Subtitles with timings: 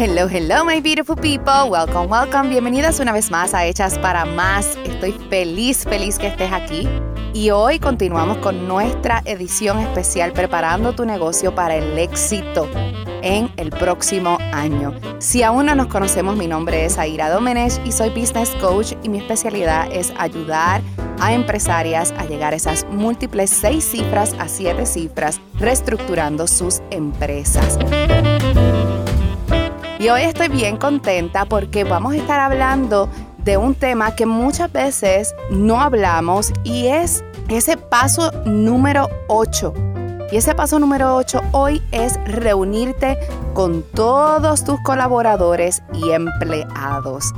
[0.00, 1.68] Hello, hello, my beautiful people.
[1.70, 2.50] Welcome, welcome.
[2.50, 4.78] Bienvenidas una vez más a Hechas para Más.
[4.84, 6.88] Estoy feliz, feliz que estés aquí.
[7.34, 12.68] Y hoy continuamos con nuestra edición especial preparando tu negocio para el éxito
[13.22, 14.94] en el próximo año.
[15.18, 19.08] Si aún no nos conocemos, mi nombre es Aira Domenech y soy business coach y
[19.08, 20.80] mi especialidad es ayudar
[21.18, 27.80] a empresarias a llegar a esas múltiples seis cifras a siete cifras, reestructurando sus empresas.
[30.00, 33.08] Y hoy estoy bien contenta porque vamos a estar hablando
[33.38, 39.74] de un tema que muchas veces no hablamos y es ese paso número 8.
[40.30, 43.18] Y ese paso número 8 hoy es reunirte
[43.54, 47.32] con todos tus colaboradores y empleados.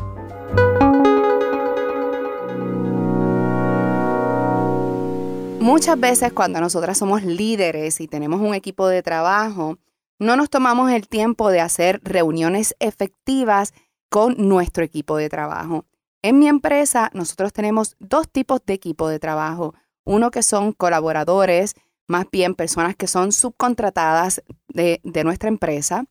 [5.60, 9.79] Muchas veces cuando nosotras somos líderes y tenemos un equipo de trabajo,
[10.21, 13.73] no nos tomamos el tiempo de hacer reuniones efectivas
[14.10, 15.87] con nuestro equipo de trabajo.
[16.23, 19.74] En mi empresa nosotros tenemos dos tipos de equipo de trabajo.
[20.04, 21.74] Uno que son colaboradores,
[22.07, 26.04] más bien personas que son subcontratadas de, nuestra empresa,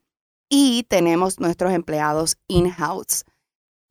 [0.50, 3.26] y tenemos nuestros empleados in-house.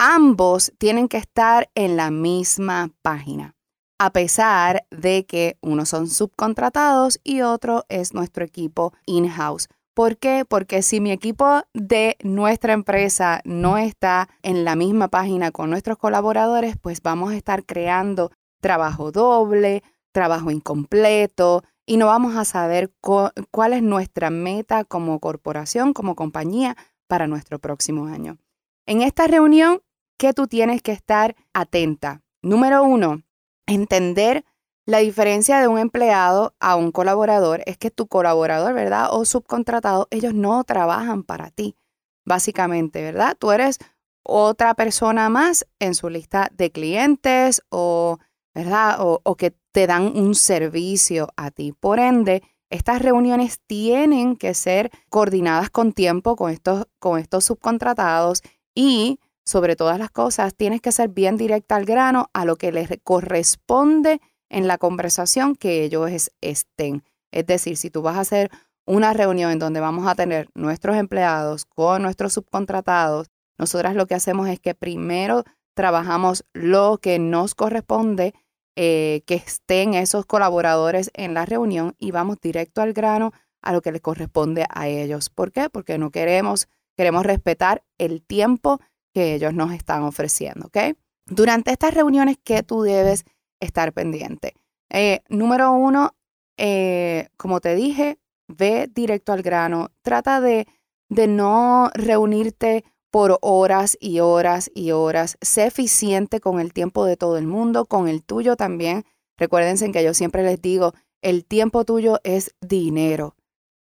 [0.01, 3.55] Ambos tienen que estar en la misma página,
[4.01, 9.69] a pesar de que uno son subcontratados y otro es nuestro equipo in-house.
[9.99, 10.45] ¿Por qué?
[10.49, 15.99] Porque si mi equipo de nuestra empresa no está en la misma página con nuestros
[15.99, 19.83] colaboradores, pues vamos a estar creando trabajo doble,
[20.13, 26.77] trabajo incompleto y no vamos a saber cuál es nuestra meta como corporación, como compañía
[27.09, 28.39] para nuestro próximo año.
[28.87, 29.81] En esta reunión,
[30.17, 32.23] ¿qué tú tienes que estar atenta?
[32.41, 33.25] Número uno,
[33.67, 34.45] entender
[34.89, 39.09] la diferencia de un empleado a un colaborador es que tu colaborador, ¿verdad?
[39.11, 41.77] O subcontratado, ellos no trabajan para ti,
[42.25, 43.37] básicamente, ¿verdad?
[43.39, 43.79] Tú eres
[44.23, 48.17] otra persona más en su lista de clientes o,
[48.55, 48.97] ¿verdad?
[49.01, 51.73] O, que te dan un servicio a ti.
[51.73, 58.41] Por ende, estas reuniones tienen que ser coordinadas con tiempo con estos, con estos subcontratados
[58.75, 62.73] y sobre todas las cosas, tienes que ser bien directa al grano a lo que
[62.73, 67.03] les corresponde en la conversación que ellos estén.
[67.31, 68.51] Es decir, si tú vas a hacer
[68.87, 73.29] una reunión en donde vamos a tener nuestros empleados con nuestros subcontratados,
[73.59, 75.45] nosotras lo que hacemos es que primero
[75.75, 78.35] trabajamos lo que nos corresponde,
[78.77, 83.83] eh, que estén esos colaboradores en la reunión y vamos directo al grano a lo
[83.83, 85.31] que les corresponde a ellos.
[85.31, 85.69] ¿Por qué?
[85.69, 88.81] Porque no queremos, queremos respetar el tiempo
[89.13, 90.97] que ellos nos están ofreciendo, ¿ok?
[91.27, 93.25] Durante estas reuniones, ¿qué tú debes
[93.61, 94.55] estar pendiente.
[94.91, 96.15] Eh, número uno,
[96.57, 99.91] eh, como te dije, ve directo al grano.
[100.03, 100.67] Trata de,
[101.09, 105.37] de no reunirte por horas y horas y horas.
[105.41, 109.05] Sé eficiente con el tiempo de todo el mundo, con el tuyo también.
[109.37, 113.35] Recuérdense que yo siempre les digo, el tiempo tuyo es dinero.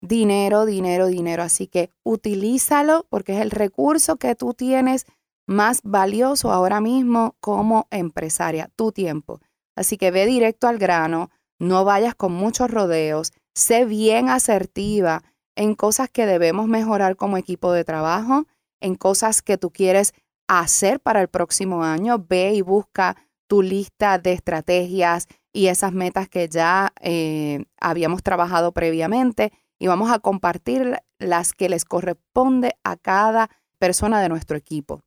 [0.02, 1.44] Dinero, dinero, dinero.
[1.44, 5.06] Así que utilízalo porque es el recurso que tú tienes
[5.48, 9.40] más valioso ahora mismo como empresaria, tu tiempo.
[9.76, 15.24] Así que ve directo al grano, no vayas con muchos rodeos, sé bien asertiva
[15.56, 18.46] en cosas que debemos mejorar como equipo de trabajo,
[18.80, 20.14] en cosas que tú quieres
[20.48, 22.26] hacer para el próximo año.
[22.28, 23.16] Ve y busca
[23.48, 30.12] tu lista de estrategias y esas metas que ya eh, habíamos trabajado previamente y vamos
[30.12, 35.02] a compartir las que les corresponde a cada persona de nuestro equipo.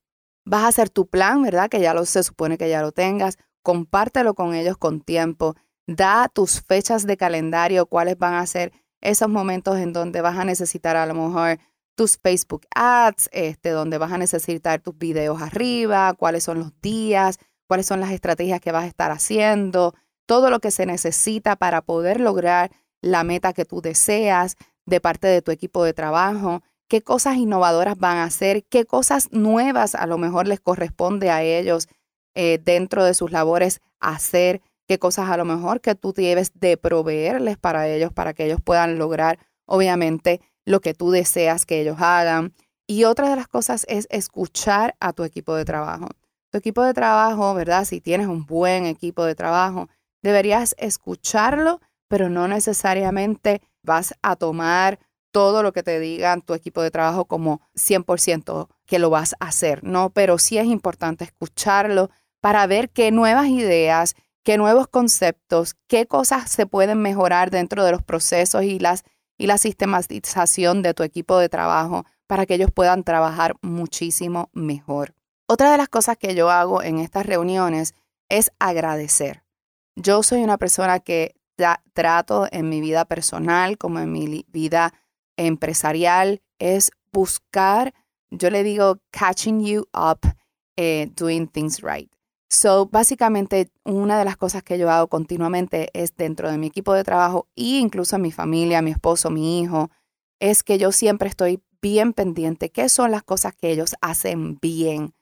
[0.45, 1.71] Vas a hacer tu plan, ¿verdad?
[1.71, 5.57] Que ya lo se supone que ya lo tengas compártelo con ellos con tiempo,
[5.89, 10.45] da tus fechas de calendario, cuáles van a ser esos momentos en donde vas a
[10.45, 11.59] necesitar a lo mejor
[11.97, 17.39] tus Facebook ads, este, donde vas a necesitar tus videos arriba, cuáles son los días,
[17.67, 19.95] cuáles son las estrategias que vas a estar haciendo,
[20.27, 24.57] todo lo que se necesita para poder lograr la meta que tú deseas
[24.87, 29.33] de parte de tu equipo de trabajo, qué cosas innovadoras van a hacer, qué cosas
[29.33, 31.89] nuevas a lo mejor les corresponde a ellos
[32.35, 36.77] eh, dentro de sus labores hacer, qué cosas a lo mejor que tú debes de
[36.77, 41.97] proveerles para ellos, para que ellos puedan lograr, obviamente, lo que tú deseas que ellos
[42.01, 42.55] hagan.
[42.87, 46.09] Y otra de las cosas es escuchar a tu equipo de trabajo.
[46.51, 47.85] Tu equipo de trabajo, ¿verdad?
[47.85, 49.89] Si tienes un buen equipo de trabajo,
[50.23, 54.99] deberías escucharlo, pero no necesariamente vas a tomar
[55.35, 59.49] todo lo que te digan tu equipo de trabajo como 100% que lo vas a
[59.49, 60.11] hacer, ¿no?
[60.11, 62.11] Pero sí es importante escucharlo,
[62.45, 67.93] para ver qué nuevas ideas, qué nuevos conceptos, qué cosas se pueden mejorar dentro de
[67.93, 69.03] los procesos y, las,
[69.39, 75.15] y la sistematización de tu equipo de trabajo para que ellos puedan trabajar muchísimo mejor.
[75.47, 77.95] Otra de las cosas que yo hago en estas reuniones
[78.29, 79.43] es agradecer.
[79.97, 81.37] Yo soy una persona que
[81.95, 84.93] trato en mi vida personal como en mi vida
[85.39, 87.95] empresarial es buscar,
[88.31, 90.21] yo le digo, catching you up,
[90.77, 92.14] eh, doing things right.
[92.55, 96.95] So, básicamente, una de las cosas que yo hago continuamente es dentro de mi equipo
[96.95, 99.91] de trabajo e incluso mi familia, mi esposo, mi hijo,
[100.39, 105.15] es que yo siempre estoy bien pendiente qué son las cosas que ellos hacen bien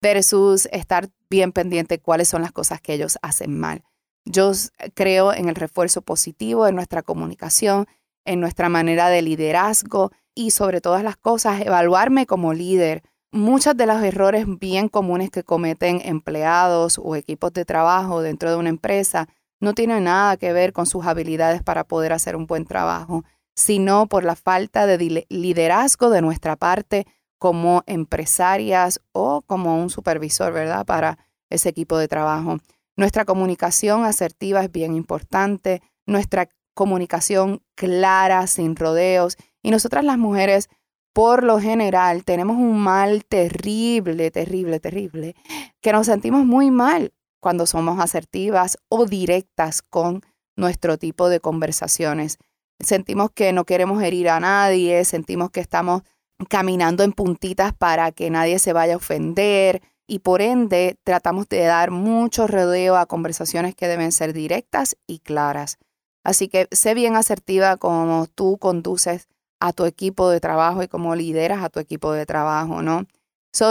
[0.00, 3.84] versus estar bien pendiente cuáles son las cosas que ellos hacen mal.
[4.24, 4.52] Yo
[4.94, 7.86] creo en el refuerzo positivo, en nuestra comunicación,
[8.24, 13.02] en nuestra manera de liderazgo y sobre todas las cosas, evaluarme como líder.
[13.30, 18.56] Muchos de los errores bien comunes que cometen empleados o equipos de trabajo dentro de
[18.56, 19.28] una empresa
[19.60, 24.06] no tienen nada que ver con sus habilidades para poder hacer un buen trabajo, sino
[24.06, 27.06] por la falta de liderazgo de nuestra parte
[27.38, 30.86] como empresarias o como un supervisor, ¿verdad?
[30.86, 31.18] Para
[31.50, 32.58] ese equipo de trabajo.
[32.96, 39.36] Nuestra comunicación asertiva es bien importante, nuestra comunicación clara, sin rodeos.
[39.62, 40.70] Y nosotras las mujeres,
[41.18, 45.34] por lo general, tenemos un mal terrible, terrible, terrible,
[45.80, 50.22] que nos sentimos muy mal cuando somos asertivas o directas con
[50.56, 52.38] nuestro tipo de conversaciones.
[52.78, 56.02] Sentimos que no queremos herir a nadie, sentimos que estamos
[56.48, 61.64] caminando en puntitas para que nadie se vaya a ofender y por ende tratamos de
[61.64, 65.78] dar mucho rodeo a conversaciones que deben ser directas y claras.
[66.22, 69.26] Así que sé bien asertiva como tú conduces
[69.60, 73.06] a tu equipo de trabajo y cómo lideras a tu equipo de trabajo, ¿no?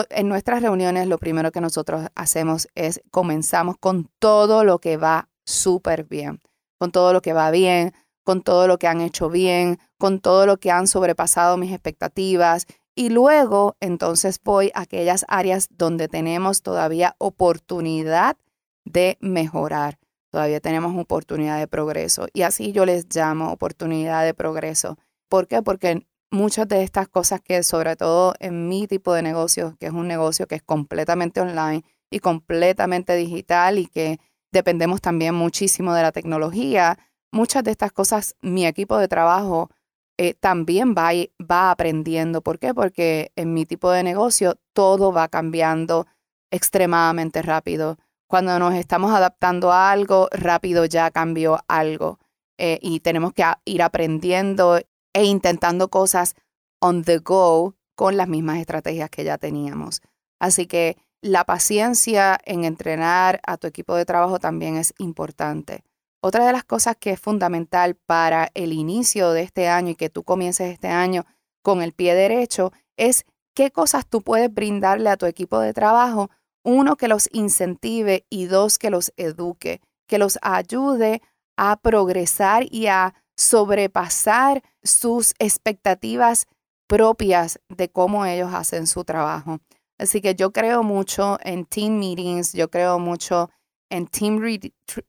[0.10, 5.30] en nuestras reuniones lo primero que nosotros hacemos es comenzamos con todo lo que va
[5.46, 6.42] súper bien,
[6.78, 7.94] con todo lo que va bien,
[8.26, 12.66] con todo lo que han hecho bien, con todo lo que han sobrepasado mis expectativas
[12.96, 18.36] y luego entonces voy a aquellas áreas donde tenemos todavía oportunidad
[18.84, 20.00] de mejorar
[20.30, 22.28] todavía tenemos oportunidad de progreso.
[22.34, 24.98] Y así yo les llamo oportunidad de progreso.
[25.30, 25.62] ¿Por qué?
[25.62, 29.94] Porque muchas de estas cosas que sobre todo en mi tipo de negocio, que es
[29.94, 34.20] un negocio que es completamente online y completamente digital y que
[34.52, 36.98] dependemos también muchísimo de la tecnología,
[37.32, 39.70] muchas de estas cosas mi equipo de trabajo
[40.18, 42.42] eh, también va, va aprendiendo.
[42.42, 42.74] ¿Por qué?
[42.74, 46.08] Porque en mi tipo de negocio todo va cambiando
[46.52, 47.98] extremadamente rápido
[48.28, 52.20] cuando nos estamos adaptando a algo, rápido ya cambió algo
[52.58, 54.80] eh, y tenemos que ir aprendiendo
[55.18, 56.36] e intentando cosas
[56.80, 60.02] on the go con las mismas estrategias que ya teníamos.
[60.40, 65.84] Así que la paciencia en entrenar a tu equipo de trabajo también es importante.
[66.22, 70.12] Otra de las cosas que es fundamental para el inicio de este año y que
[70.12, 71.26] tú comiences este año
[71.64, 73.26] con el pie derecho es
[73.56, 76.30] qué cosas tú puedes brindarle a tu equipo de trabajo
[76.64, 81.22] uno, que los incentive y dos, que los eduque, que los ayude
[81.56, 86.48] a progresar y a sobrepasar sus expectativas
[86.88, 89.60] propias de cómo ellos hacen su trabajo.
[90.00, 93.50] Así que yo creo mucho en team meetings, yo creo mucho
[93.90, 94.40] en team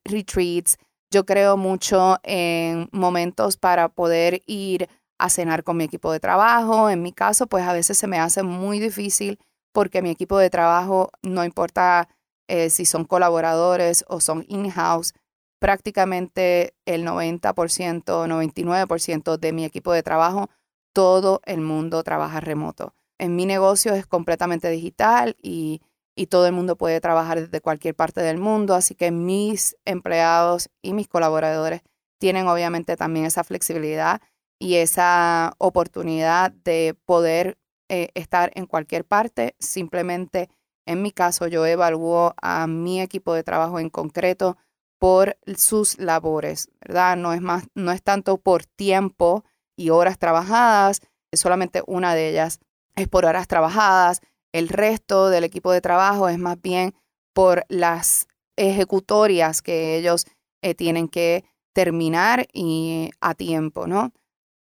[0.04, 0.76] retreats,
[1.10, 4.88] yo creo mucho en momentos para poder ir
[5.18, 6.90] a cenar con mi equipo de trabajo.
[6.90, 9.38] En mi caso, pues a veces se me hace muy difícil
[9.72, 12.08] porque mi equipo de trabajo, no importa
[12.48, 15.12] eh, si son colaboradores o son in-house,
[15.58, 20.50] prácticamente el 90%, 99% de mi equipo de trabajo,
[20.92, 22.94] todo el mundo trabaja remoto.
[23.18, 25.82] En mi negocio es completamente digital y,
[26.14, 30.70] y todo el mundo puede trabajar desde cualquier parte del mundo, así que mis empleados
[30.82, 31.82] y mis colaboradores
[32.18, 34.20] tienen obviamente también esa flexibilidad
[34.58, 39.54] y esa oportunidad de poder eh, estar en cualquier parte.
[39.60, 40.50] Simplemente,
[40.86, 44.56] en mi caso, yo evalúo a mi equipo de trabajo en concreto
[44.98, 47.16] por sus labores, ¿verdad?
[47.16, 49.44] No es más, no es tanto por tiempo
[49.76, 51.00] y horas trabajadas,
[51.32, 52.60] es solamente una de ellas
[52.96, 54.20] es por horas trabajadas.
[54.52, 56.94] El resto del equipo de trabajo es más bien
[57.32, 58.26] por las
[58.56, 60.26] ejecutorias que ellos
[60.62, 64.12] eh, tienen que terminar y a tiempo, ¿no?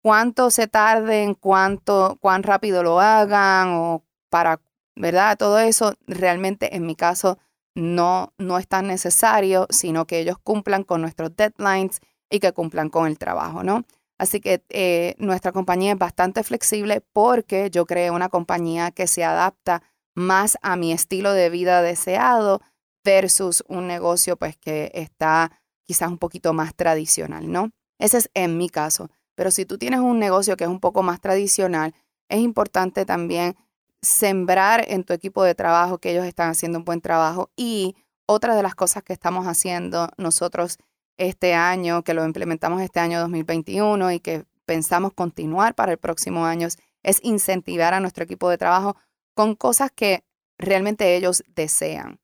[0.07, 4.61] cuánto se tarden, cuánto, cuán rápido lo hagan o para,
[4.95, 5.37] ¿verdad?
[5.37, 7.39] Todo eso realmente en mi caso
[7.77, 12.89] no, no es tan necesario, sino que ellos cumplan con nuestros deadlines y que cumplan
[12.89, 13.85] con el trabajo, ¿no?
[14.17, 19.23] Así que eh, nuestra compañía es bastante flexible porque yo creé una compañía que se
[19.23, 19.83] adapta
[20.15, 22.61] más a mi estilo de vida deseado
[23.05, 25.51] versus un negocio pues que está
[25.85, 27.69] quizás un poquito más tradicional, ¿no?
[27.99, 29.11] Ese es en mi caso.
[29.35, 31.93] Pero si tú tienes un negocio que es un poco más tradicional,
[32.27, 33.55] es importante también
[34.01, 37.49] sembrar en tu equipo de trabajo que ellos están haciendo un buen trabajo.
[37.55, 40.77] Y otra de las cosas que estamos haciendo nosotros
[41.17, 46.45] este año, que lo implementamos este año 2021 y que pensamos continuar para el próximo
[46.45, 46.67] año,
[47.03, 48.95] es incentivar a nuestro equipo de trabajo
[49.33, 50.23] con cosas que
[50.57, 52.19] realmente ellos desean.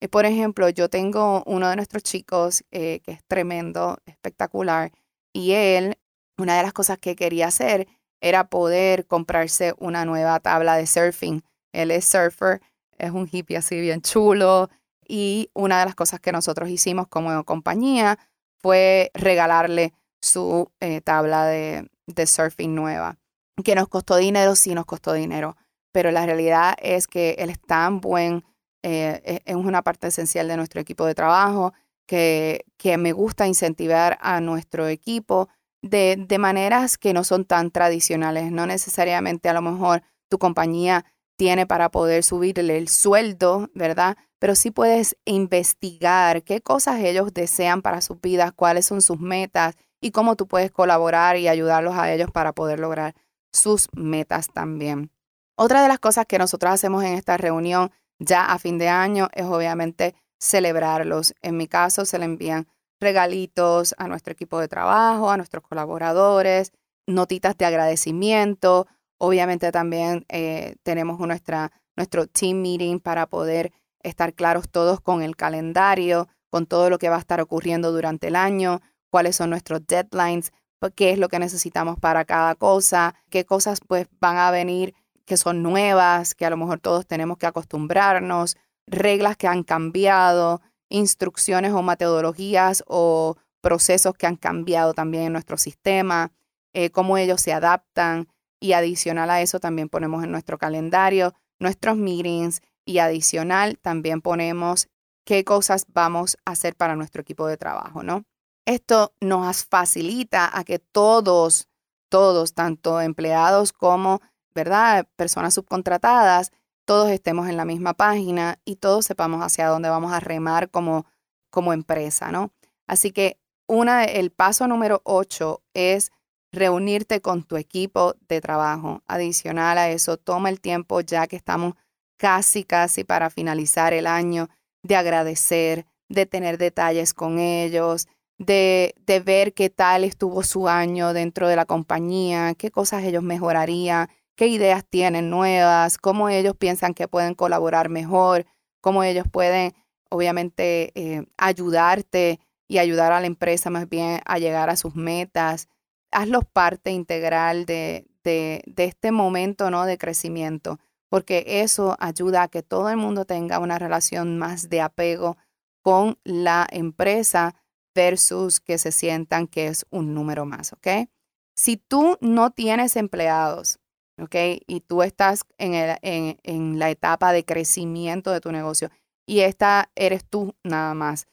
[0.00, 4.92] Eh, por ejemplo, yo tengo uno de nuestros chicos eh, que es tremendo, espectacular,
[5.32, 5.98] y él,
[6.38, 7.88] una de las cosas que quería hacer
[8.20, 11.42] era poder comprarse una nueva tabla de surfing.
[11.72, 12.60] Él es surfer,
[12.98, 14.70] es un hippie así bien chulo,
[15.06, 18.18] y una de las cosas que nosotros hicimos como compañía
[18.60, 23.16] fue regalarle su eh, tabla de, de surfing nueva.
[23.64, 25.56] Que nos costó dinero, sí nos costó dinero,
[25.92, 28.44] pero la realidad es que él es tan buen
[28.82, 31.72] eh, e, es una parte esencial de nuestro equipo de trabajo,
[32.06, 35.48] que, que me gusta incentivar a nuestro equipo
[35.82, 38.50] de, de maneras que no son tan tradicionales.
[38.52, 41.04] No necesariamente a lo mejor tu compañía
[41.36, 44.16] tiene para poder subirle el sueldo, ¿verdad?
[44.40, 49.76] Pero sí puedes investigar qué cosas ellos desean para sus vidas, cuáles son sus metas
[50.00, 53.14] y cómo tú puedes colaborar y ayudarlos a ellos para poder lograr
[53.52, 55.10] sus metas también.
[55.56, 59.28] Otra de las cosas que nosotros hacemos en esta reunión ya a fin de año
[59.32, 61.34] es obviamente celebrarlos.
[61.42, 62.68] En mi caso se le envían
[63.00, 66.72] regalitos a nuestro equipo de trabajo, a nuestros colaboradores,
[67.06, 68.86] notitas de agradecimiento.
[69.18, 75.36] Obviamente también eh, tenemos nuestra, nuestro team meeting para poder estar claros todos con el
[75.36, 79.86] calendario, con todo lo que va a estar ocurriendo durante el año, cuáles son nuestros
[79.86, 80.52] deadlines,
[80.94, 85.36] qué es lo que necesitamos para cada cosa, qué cosas pues van a venir que
[85.36, 91.72] son nuevas, que a lo mejor todos tenemos que acostumbrarnos, reglas que han cambiado, instrucciones
[91.72, 96.32] o metodologías o procesos que han cambiado también en nuestro sistema,
[96.72, 98.28] eh, cómo ellos se adaptan
[98.60, 104.88] y adicional a eso también ponemos en nuestro calendario nuestros meetings y adicional también ponemos
[105.24, 108.24] qué cosas vamos a hacer para nuestro equipo de trabajo, ¿no?
[108.64, 111.68] Esto nos facilita a que todos,
[112.08, 114.20] todos, tanto empleados como
[114.58, 115.06] ¿verdad?
[115.14, 116.50] Personas subcontratadas,
[116.88, 121.04] todos estemos en la misma página y todos sepamos hacia dónde vamos a remar como,
[121.50, 122.50] como empresa, ¿no?
[122.86, 126.12] Así que una, el paso número ocho es
[126.50, 129.02] reunirte con tu equipo de trabajo.
[129.06, 131.74] Adicional a eso, toma el tiempo ya que estamos
[132.16, 134.48] casi, casi para finalizar el año,
[134.82, 141.12] de agradecer, de tener detalles con ellos, de, de ver qué tal estuvo su año
[141.12, 146.94] dentro de la compañía, qué cosas ellos mejorarían, qué ideas tienen nuevas, cómo ellos piensan
[146.94, 148.46] que pueden colaborar mejor,
[148.80, 149.74] cómo ellos pueden,
[150.10, 155.68] obviamente, eh, ayudarte y ayudar a la empresa más bien a llegar a sus metas.
[156.12, 159.84] Hazlos parte integral de, de, de este momento ¿no?
[159.86, 160.78] de crecimiento,
[161.08, 165.36] porque eso ayuda a que todo el mundo tenga una relación más de apego
[165.82, 167.56] con la empresa
[167.92, 171.08] versus que se sientan que es un número más, ¿ok?
[171.56, 173.80] Si tú no tienes empleados,
[174.18, 174.34] ¿ok?
[174.66, 178.90] Y tú estás en, el, en, en la etapa de crecimiento de tu negocio
[179.26, 181.26] y esta eres tú nada más.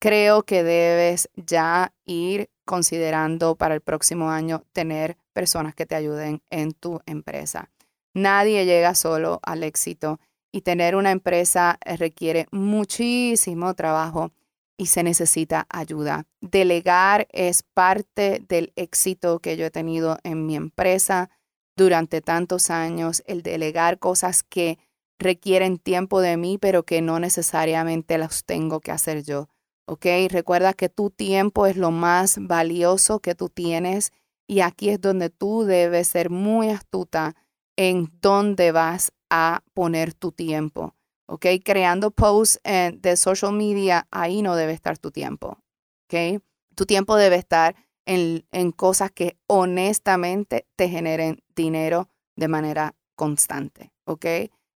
[0.00, 6.42] Creo que debes ya ir considerando para el próximo año tener personas que te ayuden
[6.50, 7.70] en tu empresa.
[8.14, 10.18] Nadie llega solo al éxito
[10.50, 14.32] y tener una empresa requiere muchísimo trabajo
[14.78, 16.24] y se necesita ayuda.
[16.40, 21.30] Delegar es parte del éxito que yo he tenido en mi empresa
[21.76, 24.78] durante tantos años, el delegar cosas que
[25.18, 29.48] requieren tiempo de mí, pero que no necesariamente las tengo que hacer yo.
[29.86, 30.06] ¿Ok?
[30.30, 34.12] Recuerda que tu tiempo es lo más valioso que tú tienes
[34.48, 37.36] y aquí es donde tú debes ser muy astuta
[37.76, 40.94] en dónde vas a poner tu tiempo.
[41.28, 41.46] ¿Ok?
[41.64, 45.58] Creando posts de social media, ahí no debe estar tu tiempo.
[46.06, 46.42] ¿Ok?
[46.74, 54.24] Tu tiempo debe estar en, cosas que honestamente te generen dinero de manera constante, ¿ok?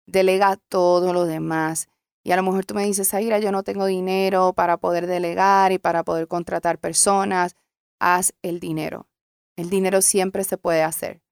[0.06, 1.88] Delega todo lo demás.
[2.22, 5.72] Y a lo mejor tú me dices, Aira, yo no tengo dinero para poder delegar
[5.72, 7.54] y para poder contratar personas.
[7.98, 9.08] Haz el dinero.
[9.56, 11.22] El dinero siempre se puede hacer.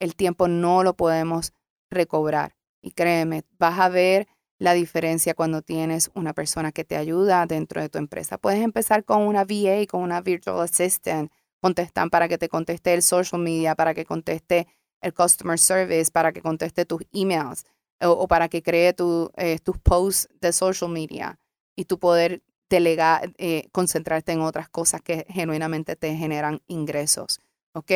[0.00, 1.52] El tiempo no lo podemos
[1.90, 2.56] recobrar.
[2.82, 4.26] Y créeme, vas a ver
[4.58, 8.38] la diferencia cuando tienes una persona que te ayuda dentro de tu empresa.
[8.38, 11.30] Puedes empezar con una VA, con una Virtual Assistant,
[11.64, 14.66] contestan para que te conteste el social media, para que conteste
[15.00, 17.64] el customer service, para que conteste tus emails
[18.02, 18.94] o, para que cree
[19.38, 21.38] eh, tus posts de social media
[21.74, 27.40] y tu poder delegar, eh, concentrarte en otras cosas que genuinamente te generan ingresos.
[27.72, 27.92] ¿Ok?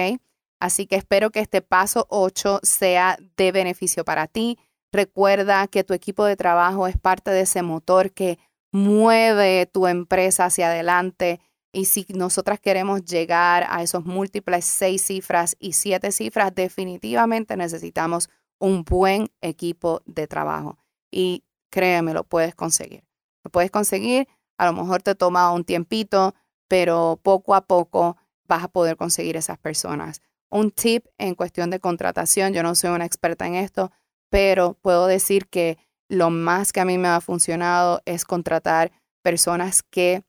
[0.61, 4.59] Así que espero que este paso 8 sea de beneficio para ti.
[4.93, 8.39] Recuerda que tu equipo de trabajo es parte de ese motor que
[8.73, 11.41] mueve tu empresa hacia adelante.
[11.73, 18.31] Y si nosotras queremos llegar a esos múltiples seis cifras y siete cifras, definitivamente necesitamos
[18.59, 20.79] un buen equipo de trabajo.
[21.11, 23.05] Y créeme, lo puedes conseguir.
[23.45, 26.35] Lo puedes conseguir, a lo mejor te toma un tiempito,
[26.69, 30.21] pero poco a poco vas a poder conseguir esas personas.
[30.51, 33.93] Un tip en cuestión de contratación, yo no soy una experta en esto,
[34.31, 38.91] pero puedo decir que lo más que a mí me ha funcionado es contratar
[39.23, 40.25] personas que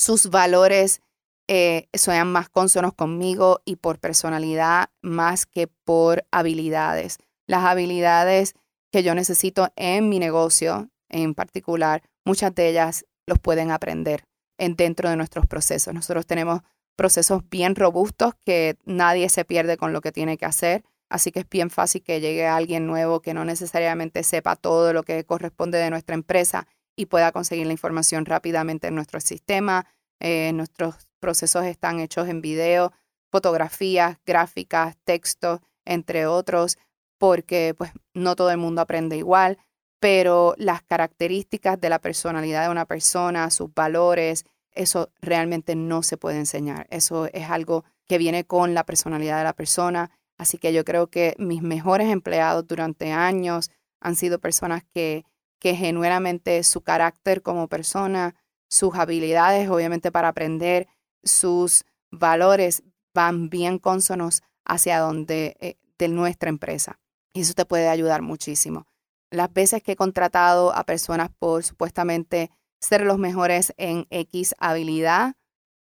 [0.00, 1.02] sus valores
[1.46, 7.18] eh, sean más consonos conmigo y por personalidad más que por habilidades.
[7.46, 8.54] Las habilidades
[8.90, 14.24] que yo necesito en mi negocio en particular, muchas de ellas los pueden aprender
[14.58, 15.92] en, dentro de nuestros procesos.
[15.92, 16.60] Nosotros tenemos
[16.96, 20.82] procesos bien robustos que nadie se pierde con lo que tiene que hacer.
[21.10, 25.02] Así que es bien fácil que llegue alguien nuevo que no necesariamente sepa todo lo
[25.02, 26.68] que corresponde de nuestra empresa
[27.00, 29.86] y pueda conseguir la información rápidamente en nuestro sistema.
[30.20, 32.92] Eh, nuestros procesos están hechos en video,
[33.30, 36.78] fotografías, gráficas, textos, entre otros,
[37.18, 39.58] porque pues no todo el mundo aprende igual,
[39.98, 46.16] pero las características de la personalidad de una persona, sus valores, eso realmente no se
[46.16, 46.86] puede enseñar.
[46.90, 51.08] Eso es algo que viene con la personalidad de la persona Así que yo creo
[51.08, 55.26] que mis mejores empleados durante años han sido personas que,
[55.60, 58.34] que genuinamente su carácter como persona,
[58.68, 60.88] sus habilidades, obviamente para aprender,
[61.22, 62.82] sus valores
[63.14, 66.98] van bien consonos hacia donde eh, de nuestra empresa.
[67.32, 68.86] Y eso te puede ayudar muchísimo.
[69.30, 72.50] Las veces que he contratado a personas por supuestamente
[72.80, 75.34] ser los mejores en X habilidad,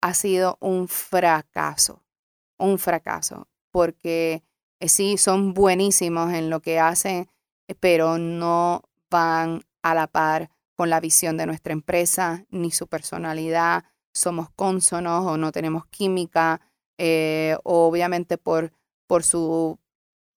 [0.01, 2.03] ha sido un fracaso,
[2.57, 4.43] un fracaso porque
[4.79, 7.29] eh, sí son buenísimos en lo que hacen,
[7.67, 12.87] eh, pero no van a la par con la visión de nuestra empresa ni su
[12.87, 13.83] personalidad.
[14.13, 16.59] Somos cónsonos o no tenemos química,
[16.97, 18.71] eh, obviamente por,
[19.07, 19.79] por su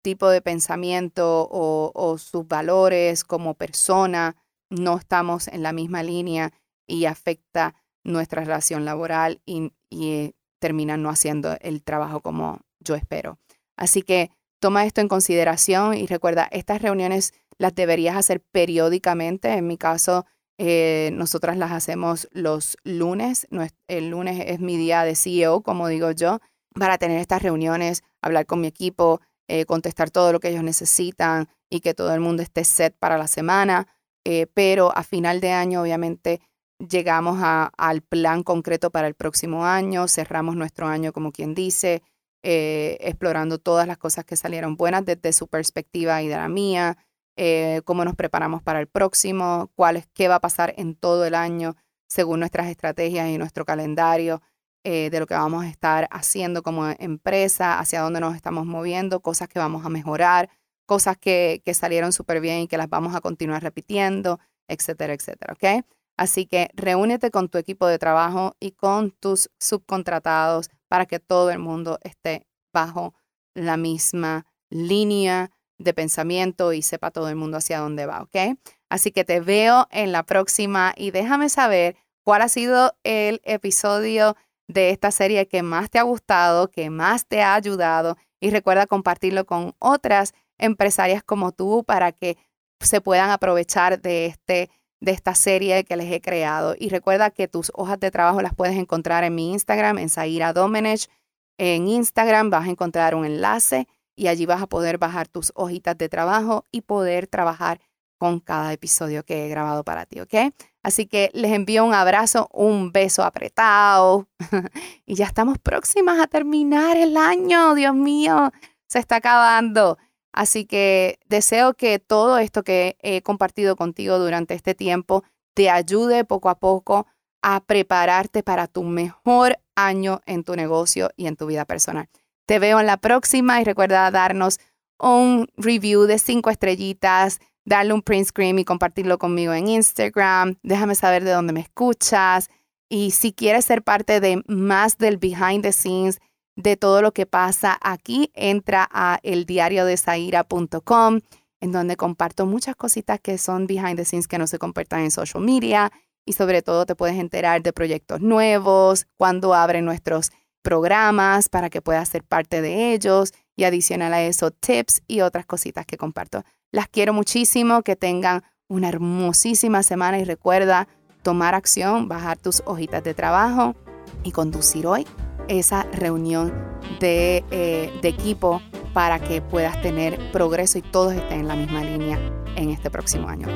[0.01, 4.35] tipo de pensamiento o, sus valores como persona,
[4.69, 6.51] no estamos en la misma línea
[6.87, 13.37] y afecta nuestra relación laboral y, y terminan no haciendo el trabajo como yo espero.
[13.77, 19.53] Así que toma esto en consideración y recuerda, estas reuniones las deberías hacer periódicamente.
[19.53, 20.25] En mi caso,
[20.57, 23.47] eh, nosotras las hacemos los lunes.
[23.87, 26.39] El lunes es mi día de CEO, como digo yo,
[26.73, 31.49] para tener estas reuniones, hablar con mi equipo, eh, contestar todo lo que ellos necesitan
[31.69, 33.87] y que todo el mundo esté set para la semana.
[34.25, 36.41] Eh, pero a final de año, obviamente,
[36.79, 42.01] llegamos al plan concreto para el próximo año, cerramos nuestro año como quien dice,
[42.41, 46.97] explorando todas las cosas que salieron buenas desde su perspectiva y de la mía,
[47.35, 51.25] eh, cómo nos preparamos para el próximo, cuál es, qué va a pasar en todo
[51.25, 51.75] el año
[52.07, 54.41] según nuestras estrategias y nuestro calendario,
[54.83, 59.21] eh, de lo que vamos a estar haciendo como empresa, hacia dónde nos estamos moviendo,
[59.21, 60.49] cosas que vamos a mejorar,
[60.87, 65.53] cosas que, que salieron súper bien y que las vamos a continuar repitiendo, etcétera, etcétera,
[65.53, 65.85] ¿ok?
[66.17, 71.51] Así que reúnete con tu equipo de trabajo y con tus subcontratados para que todo
[71.51, 73.13] el mundo esté bajo
[73.53, 75.51] la misma línea
[75.83, 78.57] de pensamiento y sepa todo el mundo hacia dónde va, ¿ok?
[78.89, 84.35] Así que te veo en la próxima y déjame saber cuál ha sido el episodio
[84.67, 88.87] de esta serie que más te ha gustado, que más te ha ayudado y recuerda
[88.87, 92.37] compartirlo con otras empresarias como tú para que
[92.79, 94.69] se puedan aprovechar de este
[95.01, 96.75] de esta serie que les he creado.
[96.77, 100.53] Y recuerda que tus hojas de trabajo las puedes encontrar en mi Instagram, en Zaira
[100.53, 101.09] Domenech.
[101.57, 103.87] En Instagram vas a encontrar un enlace
[104.21, 107.81] y allí vas a poder bajar tus hojitas de trabajo y poder trabajar
[108.19, 110.53] con cada episodio que he grabado para ti, ¿ok?
[110.83, 114.27] Así que les envío un abrazo, un beso apretado
[115.07, 118.51] y ya estamos próximas a terminar el año, Dios mío,
[118.85, 119.97] se está acabando.
[120.31, 125.23] Así que deseo que todo esto que he compartido contigo durante este tiempo
[125.55, 127.07] te ayude poco a poco
[127.41, 132.07] a prepararte para tu mejor año en tu negocio y en tu vida personal.
[132.51, 134.59] Te veo en la próxima y recuerda darnos
[134.99, 140.57] un review de cinco estrellitas, darle un print screen y compartirlo conmigo en Instagram.
[140.61, 142.49] Déjame saber de dónde me escuchas.
[142.89, 146.19] Y si quieres ser parte de más del behind the scenes,
[146.57, 151.21] de todo lo que pasa aquí, entra a eldiariodesaira.com,
[151.61, 155.11] en donde comparto muchas cositas que son behind the scenes que no se compartan en
[155.11, 155.89] social media
[156.25, 161.81] y sobre todo te puedes enterar de proyectos nuevos, cuando abren nuestros programas para que
[161.81, 166.43] puedas ser parte de ellos y adicional a eso tips y otras cositas que comparto.
[166.71, 170.87] Las quiero muchísimo, que tengan una hermosísima semana y recuerda
[171.23, 173.75] tomar acción, bajar tus hojitas de trabajo
[174.23, 175.05] y conducir hoy
[175.47, 176.53] esa reunión
[176.99, 178.61] de, eh, de equipo
[178.93, 182.19] para que puedas tener progreso y todos estén en la misma línea
[182.55, 183.47] en este próximo año.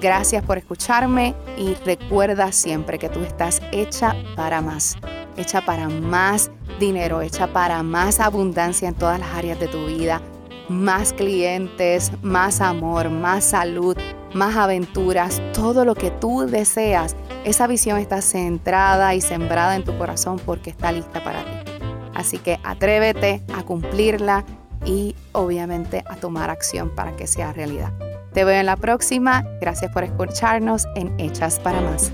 [0.00, 4.96] Gracias por escucharme y recuerda siempre que tú estás hecha para más,
[5.36, 10.20] hecha para más dinero, hecha para más abundancia en todas las áreas de tu vida,
[10.68, 13.96] más clientes, más amor, más salud,
[14.34, 17.16] más aventuras, todo lo que tú deseas.
[17.44, 21.72] Esa visión está centrada y sembrada en tu corazón porque está lista para ti.
[22.14, 24.44] Así que atrévete a cumplirla
[24.84, 27.92] y obviamente a tomar acción para que sea realidad.
[28.32, 29.44] Te veo en la próxima.
[29.60, 32.12] Gracias por escucharnos en Hechas para Más.